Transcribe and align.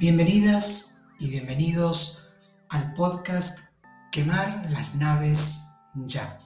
Bienvenidas 0.00 1.02
y 1.18 1.28
bienvenidos 1.28 2.24
al 2.70 2.94
podcast 2.94 3.74
Quemar 4.10 4.70
las 4.70 4.94
naves 4.94 5.64
ya. 5.92 6.38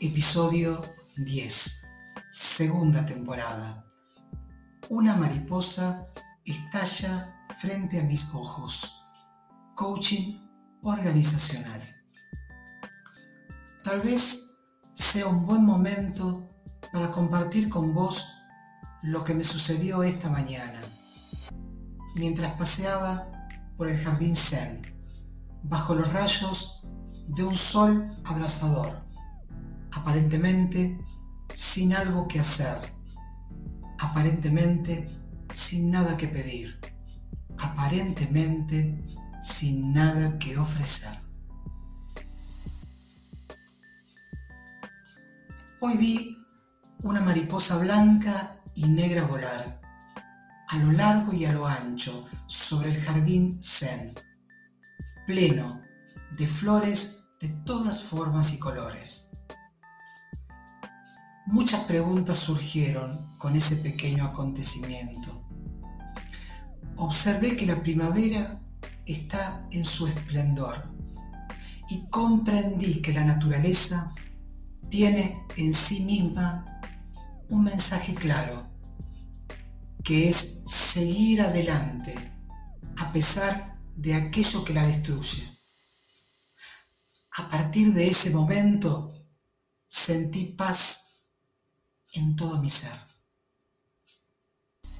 Episodio 0.00 0.84
10, 1.16 1.86
segunda 2.28 3.06
temporada. 3.06 3.86
Una 4.88 5.14
mariposa 5.14 6.08
estalla 6.44 7.40
frente 7.54 8.00
a 8.00 8.02
mis 8.02 8.34
ojos. 8.34 9.04
Coaching 9.76 10.36
organizacional. 10.82 11.80
Tal 13.84 14.00
vez 14.00 14.56
sea 14.92 15.28
un 15.28 15.46
buen 15.46 15.64
momento 15.64 16.48
para 16.92 17.12
compartir 17.12 17.68
con 17.68 17.94
vos 17.94 18.26
lo 19.04 19.22
que 19.22 19.34
me 19.34 19.44
sucedió 19.44 20.02
esta 20.02 20.28
mañana 20.30 20.80
mientras 22.16 22.52
paseaba 22.52 23.30
por 23.76 23.88
el 23.88 23.98
jardín 23.98 24.34
Zen, 24.34 24.82
bajo 25.62 25.94
los 25.94 26.12
rayos 26.12 26.82
de 27.28 27.44
un 27.44 27.56
sol 27.56 28.10
abrasador, 28.24 29.04
aparentemente 29.92 30.98
sin 31.52 31.94
algo 31.94 32.26
que 32.26 32.40
hacer, 32.40 32.92
aparentemente 34.00 35.08
sin 35.52 35.90
nada 35.90 36.16
que 36.16 36.28
pedir, 36.28 36.80
aparentemente 37.58 39.04
sin 39.42 39.92
nada 39.92 40.38
que 40.38 40.58
ofrecer. 40.58 41.18
Hoy 45.80 45.96
vi 45.98 46.36
una 47.02 47.20
mariposa 47.20 47.78
blanca 47.78 48.60
y 48.74 48.88
negra 48.88 49.24
volar 49.24 49.85
a 50.68 50.76
lo 50.78 50.92
largo 50.92 51.32
y 51.32 51.44
a 51.44 51.52
lo 51.52 51.66
ancho 51.66 52.24
sobre 52.46 52.90
el 52.90 53.00
jardín 53.00 53.58
Zen, 53.62 54.14
pleno 55.26 55.82
de 56.36 56.46
flores 56.46 57.28
de 57.40 57.48
todas 57.64 58.02
formas 58.02 58.54
y 58.54 58.58
colores. 58.58 59.36
Muchas 61.46 61.82
preguntas 61.84 62.38
surgieron 62.38 63.32
con 63.38 63.54
ese 63.54 63.76
pequeño 63.76 64.24
acontecimiento. 64.24 65.46
Observé 66.96 67.56
que 67.56 67.66
la 67.66 67.76
primavera 67.76 68.60
está 69.06 69.66
en 69.70 69.84
su 69.84 70.08
esplendor 70.08 70.92
y 71.88 72.08
comprendí 72.10 73.00
que 73.00 73.12
la 73.12 73.24
naturaleza 73.24 74.12
tiene 74.88 75.46
en 75.56 75.72
sí 75.72 76.04
misma 76.04 76.80
un 77.50 77.62
mensaje 77.62 78.14
claro 78.14 78.75
que 80.06 80.28
es 80.28 80.62
seguir 80.68 81.40
adelante 81.42 82.14
a 82.98 83.12
pesar 83.12 83.76
de 83.96 84.14
aquello 84.14 84.64
que 84.64 84.72
la 84.72 84.84
destruye. 84.84 85.44
A 87.38 87.48
partir 87.48 87.92
de 87.92 88.06
ese 88.06 88.30
momento 88.30 89.12
sentí 89.88 90.44
paz 90.56 91.26
en 92.12 92.36
todo 92.36 92.60
mi 92.60 92.70
ser. 92.70 92.96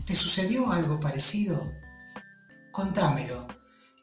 ¿Te 0.06 0.16
sucedió 0.16 0.72
algo 0.72 0.98
parecido? 0.98 1.56
Contámelo 2.72 3.46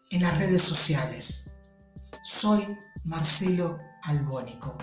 en 0.09 0.21
las 0.21 0.37
redes 0.37 0.61
sociales. 0.61 1.57
Soy 2.23 2.65
Marcelo 3.03 3.77
Albónico. 4.03 4.77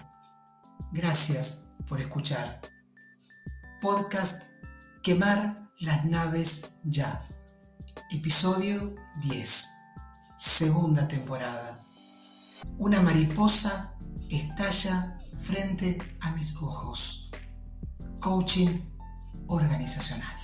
Gracias 0.92 1.70
por 1.88 1.98
escuchar. 1.98 2.60
Podcast 3.80 4.50
Quemar 5.02 5.69
las 5.80 6.04
naves 6.04 6.80
ya. 6.84 7.26
Episodio 8.10 8.94
10. 9.22 9.70
Segunda 10.36 11.08
temporada. 11.08 11.80
Una 12.78 13.00
mariposa 13.00 13.96
estalla 14.28 15.18
frente 15.36 15.98
a 16.20 16.30
mis 16.32 16.56
ojos. 16.56 17.30
Coaching 18.20 18.68
organizacional. 19.48 20.39